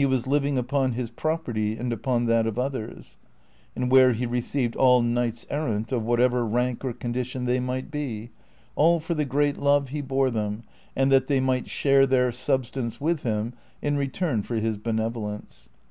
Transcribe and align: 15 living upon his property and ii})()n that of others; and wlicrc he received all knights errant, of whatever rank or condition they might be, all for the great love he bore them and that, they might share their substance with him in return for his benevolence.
15 0.00 0.22
living 0.32 0.56
upon 0.56 0.92
his 0.92 1.10
property 1.10 1.76
and 1.76 1.92
ii})()n 1.92 2.26
that 2.26 2.46
of 2.46 2.58
others; 2.58 3.18
and 3.76 3.92
wlicrc 3.92 4.14
he 4.14 4.24
received 4.24 4.74
all 4.74 5.02
knights 5.02 5.44
errant, 5.50 5.92
of 5.92 6.02
whatever 6.06 6.42
rank 6.42 6.82
or 6.82 6.94
condition 6.94 7.44
they 7.44 7.60
might 7.60 7.90
be, 7.90 8.30
all 8.76 8.98
for 8.98 9.12
the 9.12 9.26
great 9.26 9.58
love 9.58 9.90
he 9.90 10.00
bore 10.00 10.30
them 10.30 10.62
and 10.96 11.12
that, 11.12 11.26
they 11.26 11.38
might 11.38 11.68
share 11.68 12.06
their 12.06 12.32
substance 12.32 12.98
with 12.98 13.24
him 13.24 13.52
in 13.82 13.98
return 13.98 14.42
for 14.42 14.54
his 14.54 14.78
benevolence. 14.78 15.68